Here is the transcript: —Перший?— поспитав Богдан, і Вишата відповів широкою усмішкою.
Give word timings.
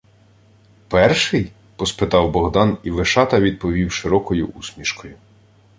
—Перший?— 0.89 1.51
поспитав 1.75 2.31
Богдан, 2.31 2.77
і 2.83 2.91
Вишата 2.91 3.39
відповів 3.39 3.91
широкою 3.91 4.47
усмішкою. 4.47 5.15